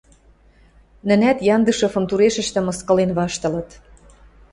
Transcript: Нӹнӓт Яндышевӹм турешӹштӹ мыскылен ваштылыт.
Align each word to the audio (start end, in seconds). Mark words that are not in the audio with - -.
Нӹнӓт 1.07 1.37
Яндышевӹм 1.55 2.05
турешӹштӹ 2.09 2.59
мыскылен 2.65 3.11
ваштылыт. 3.17 3.69